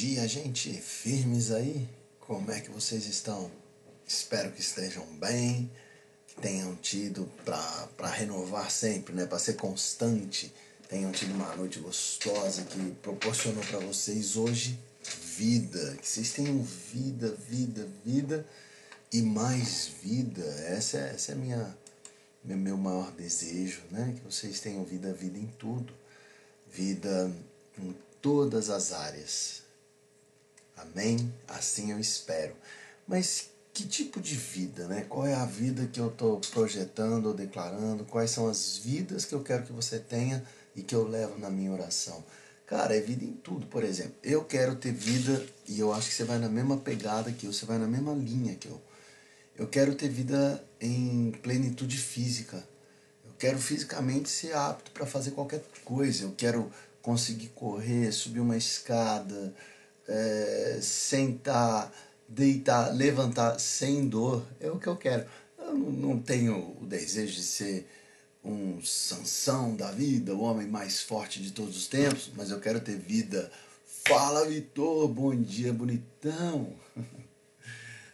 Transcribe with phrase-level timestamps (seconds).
[0.00, 0.72] dia, gente.
[0.72, 1.86] Firmes aí?
[2.20, 3.50] Como é que vocês estão?
[4.08, 5.70] Espero que estejam bem,
[6.26, 9.26] que tenham tido para renovar sempre, né?
[9.26, 10.50] Para ser constante,
[10.88, 14.78] tenham tido uma noite gostosa que proporcionou para vocês hoje
[15.36, 18.46] vida, que vocês tenham vida, vida, vida
[19.12, 20.46] e mais vida.
[20.66, 21.78] Essa é, essa é minha
[22.42, 24.14] meu maior desejo, né?
[24.16, 25.92] Que vocês tenham vida, vida em tudo,
[26.72, 27.30] vida
[27.78, 29.59] em todas as áreas.
[30.82, 31.32] Amém?
[31.48, 32.54] Assim eu espero.
[33.06, 35.06] Mas que tipo de vida, né?
[35.08, 38.04] Qual é a vida que eu estou projetando ou declarando?
[38.04, 40.44] Quais são as vidas que eu quero que você tenha
[40.74, 42.24] e que eu levo na minha oração?
[42.66, 43.66] Cara, é vida em tudo.
[43.66, 47.32] Por exemplo, eu quero ter vida e eu acho que você vai na mesma pegada
[47.32, 48.80] que eu, você vai na mesma linha que eu.
[49.56, 52.56] Eu quero ter vida em plenitude física.
[53.24, 56.24] Eu quero fisicamente ser apto para fazer qualquer coisa.
[56.24, 56.70] Eu quero
[57.02, 59.54] conseguir correr, subir uma escada,
[60.10, 61.92] é, sentar,
[62.28, 64.44] deitar, levantar sem dor.
[64.58, 65.24] É o que eu quero.
[65.58, 67.88] Eu não tenho o desejo de ser
[68.44, 72.80] um Sansão da vida, o homem mais forte de todos os tempos, mas eu quero
[72.80, 73.50] ter vida.
[74.04, 76.74] Fala, Vitor, bom dia, bonitão.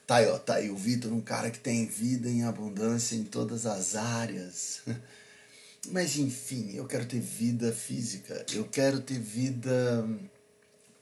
[0.07, 3.25] Tá aí, ó, tá aí o Vitor, um cara que tem vida em abundância em
[3.25, 4.83] todas as áreas.
[5.91, 10.09] Mas enfim, eu quero ter vida física, eu quero ter vida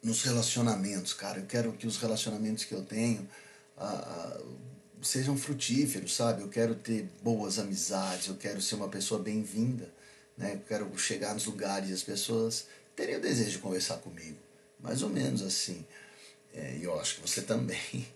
[0.05, 1.41] nos relacionamentos, cara.
[1.41, 3.27] Eu quero que os relacionamentos que eu tenho
[3.77, 4.39] ah,
[5.03, 6.43] sejam frutíferos, sabe?
[6.43, 9.91] Eu quero ter boas amizades, eu quero ser uma pessoa bem-vinda,
[10.37, 10.55] né?
[10.55, 14.39] Eu quero chegar nos lugares e as pessoas terem o desejo de conversar comigo.
[14.79, 15.85] Mais ou menos assim.
[16.53, 18.07] É, e eu acho que você também.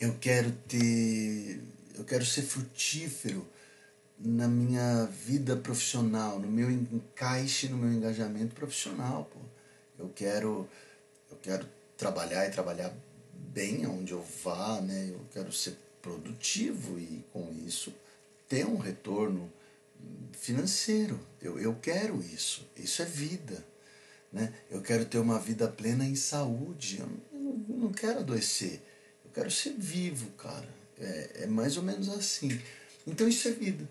[0.00, 1.60] Eu quero ter.
[1.94, 3.46] Eu quero ser frutífero
[4.18, 9.38] na minha vida profissional, no meu encaixe, no meu engajamento profissional, pô.
[9.98, 10.68] Eu quero
[11.42, 12.94] quero trabalhar e trabalhar
[13.32, 15.10] bem onde eu vá, né?
[15.10, 17.92] Eu quero ser produtivo e com isso
[18.48, 19.50] ter um retorno
[20.32, 21.20] financeiro.
[21.40, 22.66] Eu, eu quero isso.
[22.76, 23.64] Isso é vida.
[24.32, 24.52] Né?
[24.70, 27.00] Eu quero ter uma vida plena em saúde.
[27.00, 27.06] Eu
[27.38, 28.80] não, eu não quero adoecer.
[29.24, 30.68] Eu quero ser vivo, cara.
[30.98, 32.60] É, é mais ou menos assim.
[33.06, 33.88] Então isso é vida.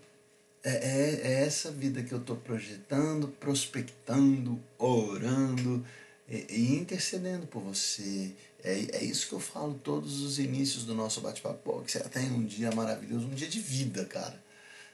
[0.62, 5.84] É, é, é essa vida que eu estou projetando, prospectando, orando
[6.30, 8.32] e, intercedendo por você.
[8.62, 11.82] É, é isso que eu falo todos os inícios do nosso bate-papo.
[11.82, 14.40] Que você tem um dia maravilhoso, um dia de vida, cara.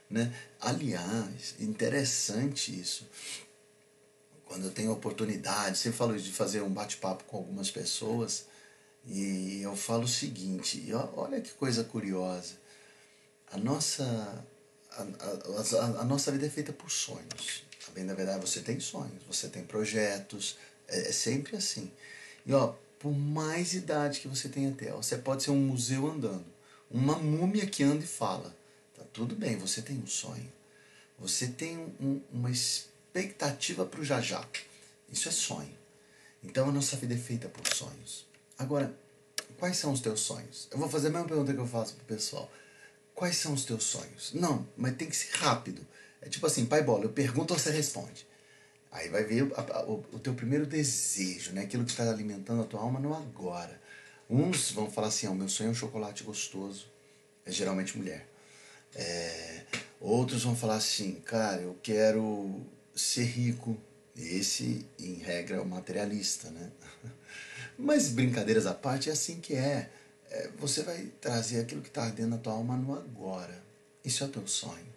[0.09, 0.33] Né?
[0.61, 3.07] Aliás, interessante isso.
[4.47, 8.47] Quando eu tenho oportunidade, sempre falo de fazer um bate-papo com algumas pessoas,
[9.05, 12.55] e eu falo o seguinte: olha que coisa curiosa.
[13.53, 14.45] A nossa
[14.97, 17.65] a, a, a, nossa vida é feita por sonhos.
[17.89, 20.57] A bem da verdade, você tem sonhos, você tem projetos,
[20.89, 21.91] é, é, sempre assim.
[22.45, 26.47] E ó, por mais idade que você tenha até, você pode ser um museu andando,
[26.91, 28.55] uma múmia que anda e fala.
[28.97, 30.53] Tá tudo bem, você tem um sonho.
[31.19, 34.47] Você tem um, uma expectativa para o já já.
[35.11, 35.77] Isso é sonho.
[36.43, 38.27] Então a nossa vida é feita por sonhos.
[38.59, 38.95] Agora,
[39.59, 40.69] quais são os teus sonhos?
[40.71, 42.51] Eu vou fazer a mesma pergunta que eu faço pro pessoal.
[43.15, 44.33] Quais são os teus sonhos?
[44.35, 45.87] Não, mas tem que ser rápido.
[46.21, 48.27] É tipo assim, pai bola, eu pergunto você responde.
[48.97, 51.62] Aí vai ver a, o, o, teu primeiro desejo, né?
[51.62, 53.81] aquilo que está alimentando a tua alma no agora.
[54.29, 56.87] Uns vão falar assim, o meu sonho é um chocolate gostoso.
[57.45, 58.27] É geralmente mulher.
[58.95, 59.62] É,
[60.01, 62.61] outros vão falar assim, cara, eu quero
[62.95, 63.77] ser rico.
[64.17, 66.73] Esse, em regra, é o materialista, né?
[67.78, 69.91] Mas brincadeiras à parte, é assim que é
[70.31, 73.63] é, você vai trazer aquilo que está ardendo na tua alma no agora.
[74.05, 74.96] Isso é o teu sonho.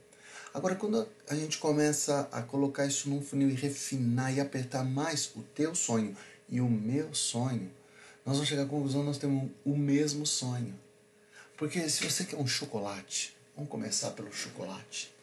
[0.53, 5.31] Agora, quando a gente começa a colocar isso num funil e refinar e apertar mais
[5.35, 6.17] o teu sonho
[6.49, 7.71] e o meu sonho,
[8.25, 10.77] nós vamos chegar à conclusão nós temos o mesmo sonho.
[11.55, 15.13] Porque se você quer um chocolate, vamos começar pelo chocolate.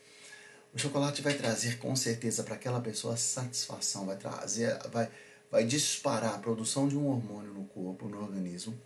[0.73, 5.11] O chocolate vai trazer com certeza para aquela pessoa satisfação, vai trazer, vai,
[5.51, 8.79] vai disparar a produção de um hormônio no corpo, no organismo,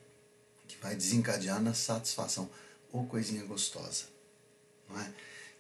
[0.66, 2.48] que vai desencadear na satisfação.
[2.92, 4.19] Ou coisinha gostosa.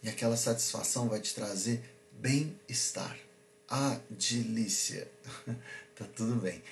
[0.02, 1.82] E aquela satisfação vai te trazer
[2.12, 3.16] bem-estar.
[3.68, 5.08] A delícia.
[5.94, 6.62] tá tudo bem.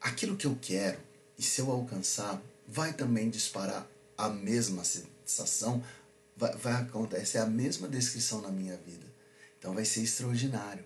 [0.00, 0.98] Aquilo que eu quero,
[1.38, 3.86] e se eu alcançar, vai também disparar
[4.16, 5.84] a mesma sensação,
[6.36, 9.06] vai, vai acontecer a mesma descrição na minha vida.
[9.58, 10.84] Então vai ser extraordinário.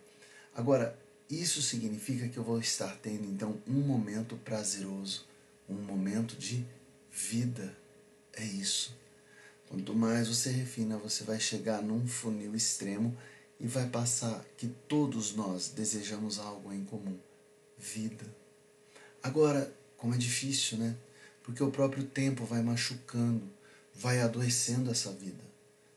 [0.54, 0.98] Agora,
[1.30, 5.26] isso significa que eu vou estar tendo então um momento prazeroso,
[5.68, 6.66] um momento de
[7.14, 7.72] Vida
[8.32, 8.92] é isso.
[9.68, 13.16] Quanto mais você refina, você vai chegar num funil extremo
[13.58, 17.18] e vai passar que todos nós desejamos algo em comum:
[17.78, 18.24] vida.
[19.22, 20.96] Agora, como é difícil, né?
[21.42, 23.42] Porque o próprio tempo vai machucando,
[23.94, 25.42] vai adoecendo essa vida.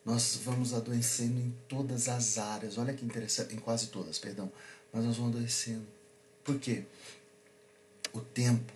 [0.06, 2.78] Nós vamos adoecendo em todas as áreas.
[2.78, 4.50] Olha que interessante, em quase todas, perdão.
[4.94, 5.86] Mas nós vamos adoecendo.
[6.44, 6.86] Por quê?
[8.14, 8.72] O tempo,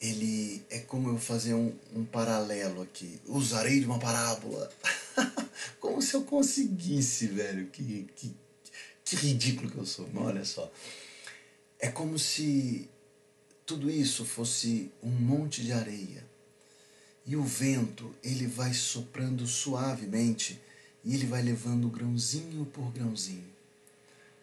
[0.00, 3.20] ele é como eu fazer um, um paralelo aqui.
[3.26, 4.70] Usarei de uma parábola.
[5.80, 7.66] como se eu conseguisse, velho.
[7.68, 8.34] Que, que,
[9.04, 10.08] que ridículo que eu sou.
[10.12, 10.70] Mas olha só.
[11.78, 12.88] É como se
[13.64, 16.24] tudo isso fosse um monte de areia.
[17.26, 20.60] E o vento, ele vai soprando suavemente
[21.04, 23.44] e ele vai levando grãozinho por grãozinho.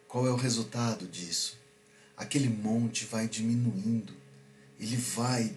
[0.06, 1.58] Qual é o resultado disso?
[2.16, 4.14] Aquele monte vai diminuindo,
[4.84, 5.50] ele vai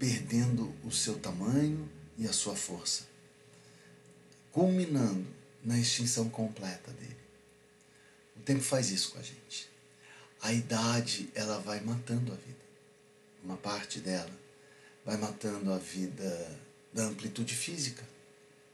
[0.00, 1.88] perdendo o seu tamanho
[2.18, 3.04] e a sua força,
[4.50, 5.24] culminando
[5.64, 7.16] na extinção completa dele.
[8.36, 9.70] O tempo faz isso com a gente.
[10.42, 12.64] A idade, ela vai matando a vida
[13.44, 14.30] uma parte dela,
[15.04, 16.58] vai matando a vida
[16.92, 18.02] da amplitude física.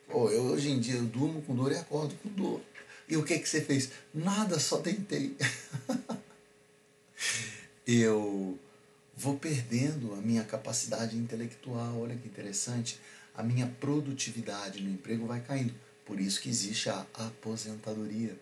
[0.08, 2.62] Oh, eu, hoje em dia eu durmo com dor e acordo com dor.
[3.06, 3.90] E o que, que você fez?
[4.14, 5.36] Nada, só tentei.
[7.86, 8.58] eu
[9.20, 12.98] vou perdendo a minha capacidade intelectual, olha que interessante.
[13.34, 15.74] A minha produtividade no emprego vai caindo.
[16.06, 18.34] Por isso que existe a aposentadoria.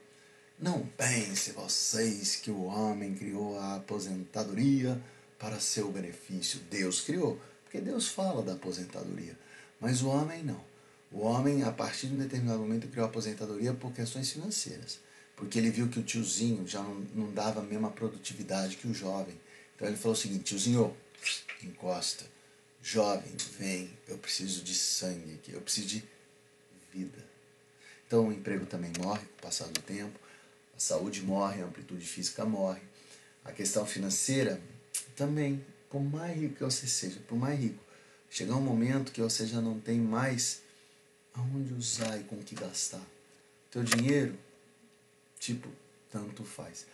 [0.57, 5.01] Não pense vocês que o homem criou a aposentadoria
[5.37, 6.61] para seu benefício.
[6.71, 9.37] Deus criou, porque Deus fala da aposentadoria.
[9.81, 10.63] Mas o homem não.
[11.11, 15.01] O homem, a partir de um determinado momento, criou a aposentadoria por questões financeiras.
[15.35, 18.95] Porque ele viu que o tiozinho já não, não dava a mesma produtividade que o
[18.95, 19.35] jovem.
[19.79, 20.95] Então ele falou o seguinte: tiozinho,
[21.63, 22.27] encosta.
[22.83, 23.91] Jovem, vem.
[24.09, 25.53] Eu preciso de sangue aqui.
[25.53, 26.05] Eu preciso de
[26.93, 27.25] vida.
[28.07, 30.19] Então o emprego também morre com o passar do tempo.
[30.77, 32.81] A saúde morre, a amplitude física morre.
[33.45, 34.61] A questão financeira
[35.15, 37.83] também, por mais rico que você seja, por mais rico,
[38.29, 40.61] chegar um momento que você já não tem mais
[41.35, 43.05] aonde usar e com o que gastar.
[43.71, 44.37] Teu dinheiro,
[45.39, 45.69] tipo,
[46.11, 46.85] tanto faz.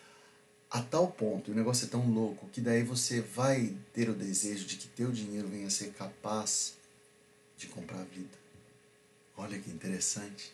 [0.75, 4.65] A tal ponto, o negócio é tão louco, que daí você vai ter o desejo
[4.65, 6.75] de que teu dinheiro venha a ser capaz
[7.57, 8.37] de comprar a vida.
[9.37, 10.53] Olha que interessante.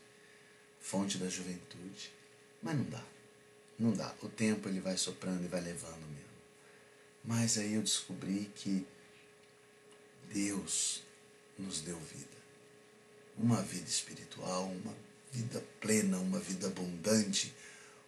[0.78, 2.12] Fonte da juventude.
[2.62, 3.02] Mas não dá.
[3.78, 4.14] Não dá.
[4.20, 6.28] O tempo ele vai soprando e vai levando mesmo.
[7.24, 8.86] Mas aí eu descobri que
[10.30, 11.02] Deus
[11.58, 12.36] nos deu vida.
[13.38, 14.94] Uma vida espiritual, uma
[15.32, 17.54] vida plena, uma vida abundante,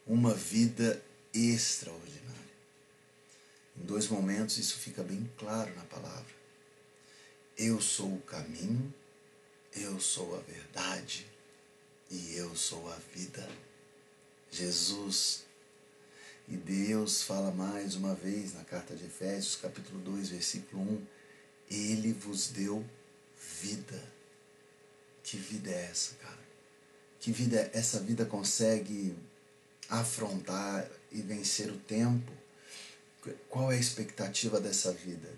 [0.06, 2.22] uma vida extraordinária.
[3.76, 6.34] Em dois momentos isso fica bem claro na palavra.
[7.56, 8.92] Eu sou o caminho,
[9.74, 11.26] eu sou a verdade
[12.10, 13.48] e eu sou a vida.
[14.50, 15.44] Jesus
[16.48, 21.06] e Deus fala mais uma vez na carta de Efésios, capítulo 2, versículo 1,
[21.70, 22.84] ele vos deu
[23.60, 24.02] vida.
[25.22, 26.42] Que vida é essa, cara?
[27.20, 29.16] Que vida é essa vida consegue
[30.00, 32.32] afrontar e vencer o tempo?
[33.48, 35.28] Qual é a expectativa dessa vida?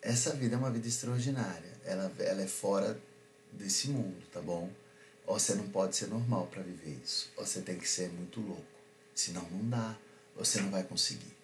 [0.00, 1.72] Essa vida é uma vida extraordinária.
[1.84, 2.98] Ela, ela é fora
[3.52, 4.70] desse mundo, tá bom?
[5.26, 7.30] Ou você não pode ser normal para viver isso.
[7.36, 8.64] Ou você tem que ser muito louco.
[9.14, 9.96] Senão não dá
[10.36, 11.34] você não vai conseguir.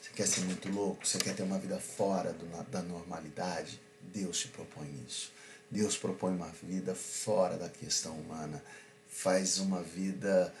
[0.00, 1.06] Você quer ser muito louco?
[1.06, 3.80] Você quer ter uma vida fora do, da normalidade?
[4.00, 5.32] Deus te propõe isso.
[5.70, 8.62] Deus propõe uma vida fora da questão humana.
[9.08, 10.54] Faz uma vida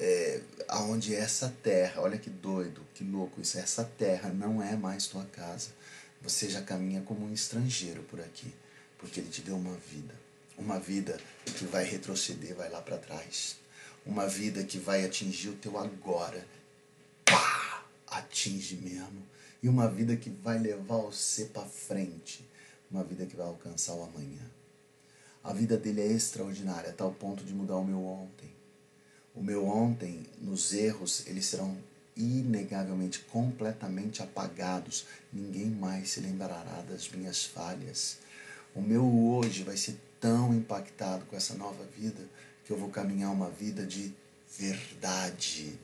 [0.00, 0.40] é,
[0.88, 5.24] onde essa terra, olha que doido, que louco isso, essa terra não é mais tua
[5.26, 5.68] casa.
[6.22, 8.52] Você já caminha como um estrangeiro por aqui,
[8.98, 10.14] porque Ele te deu uma vida.
[10.56, 13.56] Uma vida que vai retroceder, vai lá para trás.
[14.06, 16.46] Uma vida que vai atingir o teu agora
[17.24, 19.22] pá, atinge mesmo.
[19.62, 22.48] E uma vida que vai levar você para frente.
[22.90, 24.50] Uma vida que vai alcançar o amanhã.
[25.44, 28.59] A vida dele é extraordinária, a tal ponto de mudar o meu ontem.
[29.34, 31.76] O meu ontem, nos erros, eles serão
[32.16, 35.06] inegavelmente, completamente apagados.
[35.32, 38.18] Ninguém mais se lembrará das minhas falhas.
[38.74, 42.22] O meu hoje vai ser tão impactado com essa nova vida
[42.64, 44.12] que eu vou caminhar uma vida de
[44.58, 45.78] verdade.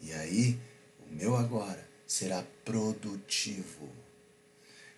[0.00, 0.58] E aí,
[1.00, 3.88] o meu agora será produtivo.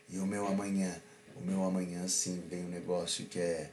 [0.08, 1.00] E o meu amanhã,
[1.36, 3.70] o meu amanhã sim vem um negócio que é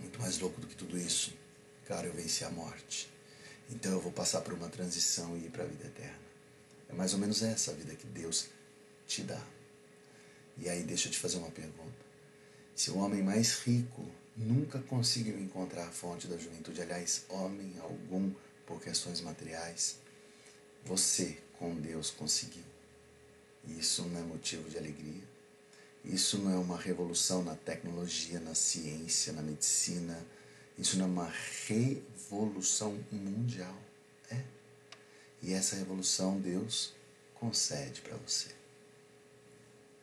[0.00, 1.41] muito mais louco do que tudo isso.
[1.86, 3.10] Cara, eu venci a morte.
[3.70, 6.22] Então eu vou passar por uma transição e ir para a vida eterna.
[6.88, 8.48] É mais ou menos essa a vida que Deus
[9.06, 9.42] te dá.
[10.58, 12.02] E aí deixa eu te fazer uma pergunta.
[12.74, 14.04] Se o homem mais rico
[14.36, 18.32] nunca conseguiu encontrar a fonte da juventude, aliás, homem algum
[18.66, 19.96] por questões materiais,
[20.84, 22.64] você com Deus conseguiu.
[23.78, 25.22] Isso não é motivo de alegria.
[26.04, 30.18] Isso não é uma revolução na tecnologia, na ciência, na medicina.
[30.78, 31.32] Isso não é uma
[31.66, 33.76] revolução mundial.
[34.30, 34.42] É.
[35.42, 36.94] E essa revolução Deus
[37.34, 38.48] concede para você.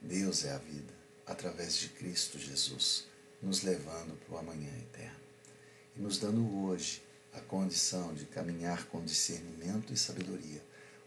[0.01, 0.93] Deus é a vida,
[1.25, 3.05] através de Cristo Jesus,
[3.41, 5.19] nos levando para o amanhã eterno
[5.95, 10.63] e nos dando hoje a condição de caminhar com discernimento e sabedoria.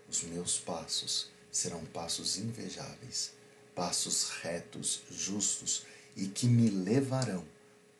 [0.08, 3.32] Os meus passos serão passos invejáveis,
[3.74, 7.44] passos retos, justos e que me levarão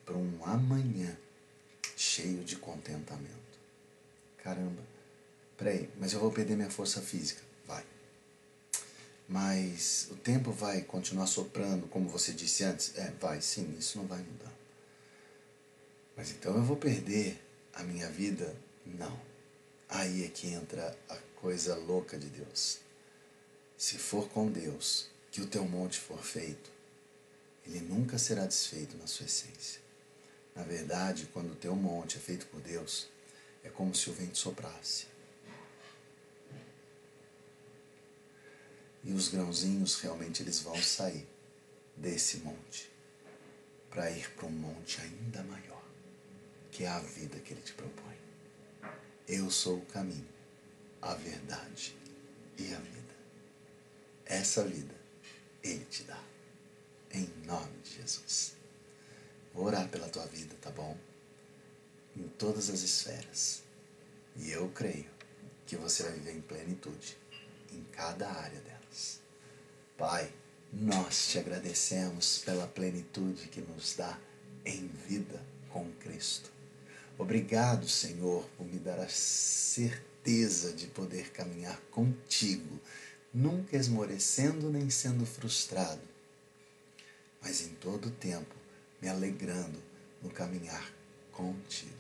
[0.05, 1.17] para um amanhã
[2.03, 3.59] cheio de contentamento.
[4.39, 4.83] Caramba,
[5.57, 7.41] peraí, mas eu vou perder minha força física.
[7.65, 7.85] Vai.
[9.29, 12.99] Mas o tempo vai continuar soprando, como você disse antes?
[12.99, 14.53] É, vai, sim, isso não vai mudar.
[16.17, 17.41] Mas então eu vou perder
[17.73, 18.55] a minha vida?
[18.85, 19.19] Não.
[19.89, 22.81] Aí é que entra a coisa louca de Deus.
[23.79, 26.71] Se for com Deus que o teu monte for feito,
[27.65, 29.82] ele nunca será desfeito na sua essência.
[30.55, 33.09] Na verdade, quando o teu monte é feito por Deus,
[33.65, 35.07] é como se o vento soprasse.
[39.05, 41.27] E os grãozinhos realmente eles vão sair
[41.97, 42.91] desse monte
[43.91, 45.83] para ir para um monte ainda maior,
[46.71, 48.17] que é a vida que ele te propõe.
[49.27, 50.29] Eu sou o caminho,
[51.01, 51.97] a verdade
[52.59, 53.15] e a vida.
[54.27, 54.95] Essa vida
[55.63, 56.19] Ele te dá.
[57.13, 58.62] Em nome de Jesus.
[59.55, 60.97] Vou orar pela tua vida, tá bom?
[62.17, 63.63] Em todas as esferas.
[64.37, 65.11] E eu creio
[65.67, 67.17] que você vai viver em plenitude
[67.73, 69.21] em cada área delas.
[69.97, 70.33] Pai,
[70.73, 74.19] nós te agradecemos pela plenitude que nos dá
[74.65, 75.41] em vida
[75.71, 76.51] com Cristo.
[77.19, 82.81] Obrigado, Senhor, por me dar a certeza de poder caminhar contigo
[83.33, 86.03] nunca esmorecendo nem sendo frustrado,
[87.41, 88.55] mas em todo tempo
[89.03, 89.83] me alegrando
[90.23, 90.91] no caminhar
[91.33, 91.91] contigo.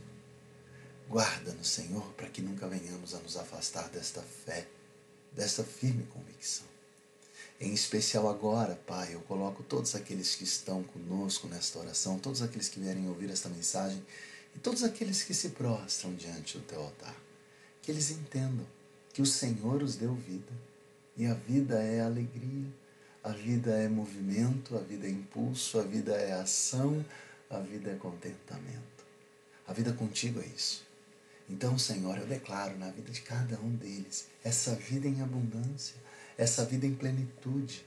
[1.11, 4.67] Guarda-nos, Senhor, para que nunca venhamos a nos afastar desta fé,
[5.33, 6.67] desta firme convicção.
[7.61, 12.69] Em especial agora, Pai, eu coloco todos aqueles que estão conosco nesta oração, todos aqueles
[12.69, 14.03] que vierem ouvir esta mensagem
[14.55, 17.17] e todos aqueles que se prostram diante do teu altar.
[17.83, 18.67] Que eles entendam
[19.13, 20.53] que o Senhor os deu vida
[21.17, 22.67] e a vida é alegria,
[23.23, 27.05] a vida é movimento, a vida é impulso, a vida é ação,
[27.49, 29.05] a vida é contentamento.
[29.67, 30.85] A vida contigo é isso.
[31.49, 35.97] Então, Senhor, eu declaro na vida de cada um deles essa vida em abundância,
[36.37, 37.85] essa vida em plenitude.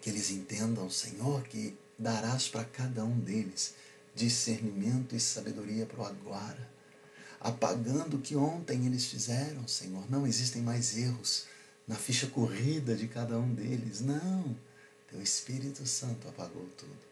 [0.00, 3.74] Que eles entendam, Senhor, que darás para cada um deles
[4.14, 6.70] discernimento e sabedoria para o agora,
[7.40, 10.10] apagando o que ontem eles fizeram, Senhor.
[10.10, 11.44] Não existem mais erros,
[11.90, 14.00] na ficha corrida de cada um deles.
[14.00, 14.56] Não,
[15.08, 17.10] teu Espírito Santo apagou tudo.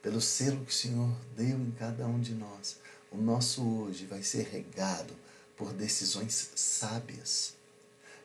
[0.00, 2.78] Pelo selo que o Senhor deu em cada um de nós,
[3.12, 5.14] o nosso hoje vai ser regado
[5.54, 7.56] por decisões sábias.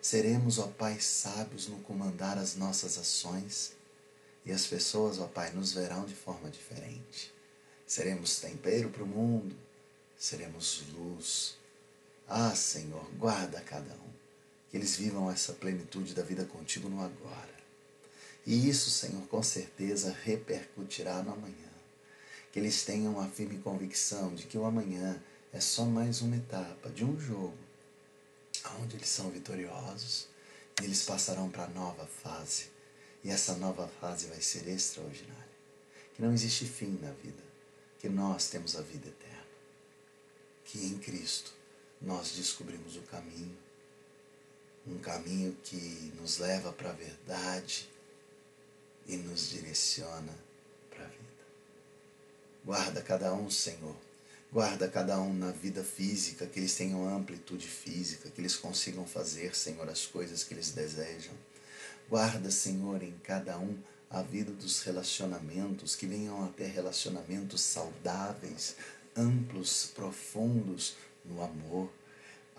[0.01, 3.73] Seremos, ó Pai, sábios no comandar as nossas ações
[4.45, 7.33] e as pessoas, ó Pai, nos verão de forma diferente.
[7.85, 9.53] Seremos tempero para o mundo,
[10.17, 11.57] seremos luz.
[12.29, 14.20] Ah, Senhor, guarda cada um
[14.71, 17.59] que eles vivam essa plenitude da vida contigo no agora.
[18.47, 21.69] E isso, Senhor, com certeza repercutirá no amanhã.
[22.51, 26.89] Que eles tenham a firme convicção de que o amanhã é só mais uma etapa
[26.89, 27.57] de um jogo,
[28.79, 30.27] onde eles são vitoriosos
[30.81, 32.67] e eles passarão para a nova fase.
[33.23, 35.51] E essa nova fase vai ser extraordinária.
[36.15, 37.43] Que não existe fim na vida,
[37.99, 39.41] que nós temos a vida eterna.
[40.63, 41.53] Que em Cristo
[42.01, 43.57] nós descobrimos o caminho
[44.87, 47.89] um caminho que nos leva para a verdade
[49.07, 50.33] e nos direciona
[50.89, 51.21] para a vida.
[52.65, 53.95] Guarda cada um, Senhor.
[54.51, 59.55] Guarda cada um na vida física, que eles tenham amplitude física, que eles consigam fazer,
[59.55, 61.33] Senhor, as coisas que eles desejam.
[62.09, 63.77] Guarda, Senhor, em cada um
[64.09, 68.75] a vida dos relacionamentos, que venham a ter relacionamentos saudáveis,
[69.15, 71.89] amplos, profundos no amor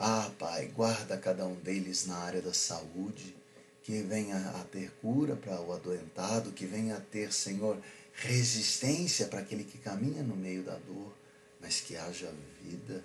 [0.04, 3.37] ah, Pai, guarda cada um deles na área da saúde,
[3.85, 7.78] que venha a ter cura para o adoentado, que venha a ter, Senhor,
[8.12, 11.12] resistência para aquele que caminha no meio da dor,
[11.61, 13.04] mas que haja vida.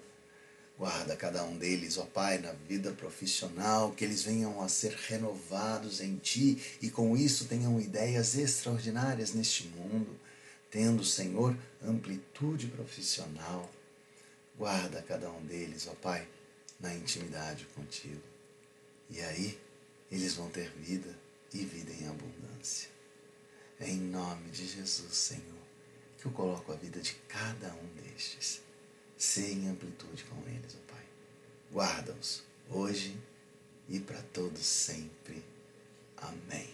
[0.75, 6.01] Guarda cada um deles, ó Pai, na vida profissional, que eles venham a ser renovados
[6.01, 10.20] em Ti e com isso tenham ideias extraordinárias neste mundo,
[10.72, 13.70] tendo, Senhor, amplitude profissional.
[14.58, 16.27] Guarda cada um deles, ó Pai,
[16.79, 18.22] na intimidade contigo.
[19.10, 19.60] E aí
[20.12, 21.17] eles vão ter vida,
[21.53, 22.89] e vida em abundância.
[23.79, 25.62] É em nome de Jesus, Senhor,
[26.17, 28.62] que eu coloco a vida de cada um destes.
[29.17, 31.05] Ser em amplitude com eles, ó Pai.
[31.72, 33.17] Guarda-os hoje
[33.89, 35.43] e para todos sempre.
[36.17, 36.69] Amém.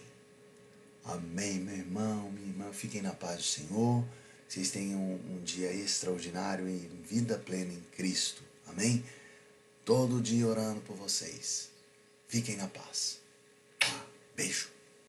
[1.04, 2.72] Amém, meu irmão, minha irmã.
[2.72, 4.04] Fiquem na paz do Senhor.
[4.48, 8.42] Vocês tenham um, dia extraordinário em vida plena em Cristo.
[8.66, 9.04] Amém?
[9.84, 11.68] Todo dia orando por vocês.
[12.26, 13.18] Fiquem na paz.
[14.34, 14.73] Beijo.